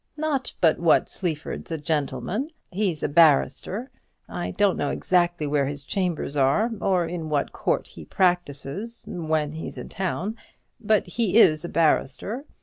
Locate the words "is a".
11.37-11.69